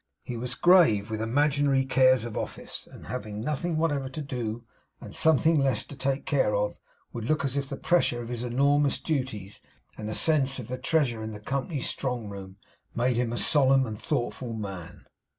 He 0.23 0.35
was 0.35 0.55
grave 0.55 1.11
with 1.11 1.21
imaginary 1.21 1.85
cares 1.85 2.25
of 2.25 2.35
office; 2.35 2.87
and 2.91 3.05
having 3.05 3.39
nothing 3.39 3.77
whatever 3.77 4.09
to 4.09 4.21
do, 4.23 4.63
and 4.99 5.13
something 5.13 5.59
less 5.59 5.83
to 5.83 5.95
take 5.95 6.25
care 6.25 6.55
of, 6.55 6.79
would 7.13 7.25
look 7.25 7.45
as 7.45 7.55
if 7.55 7.69
the 7.69 7.77
pressure 7.77 8.19
of 8.19 8.29
his 8.29 8.41
numerous 8.43 8.97
duties, 8.99 9.61
and 9.99 10.09
a 10.09 10.15
sense 10.15 10.57
of 10.57 10.69
the 10.69 10.79
treasure 10.79 11.21
in 11.21 11.33
the 11.33 11.39
company's 11.39 11.87
strong 11.87 12.29
room, 12.29 12.57
made 12.95 13.15
him 13.15 13.31
a 13.31 13.37
solemn 13.37 13.85
and 13.85 13.97
a 13.97 14.01
thoughtful 14.01 14.53
man. 14.53 15.05